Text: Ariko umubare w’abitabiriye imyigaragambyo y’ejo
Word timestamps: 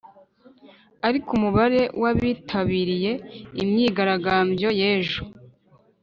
Ariko 1.07 1.29
umubare 1.37 1.81
w’abitabiriye 2.01 3.11
imyigaragambyo 3.61 4.69
y’ejo 4.79 5.21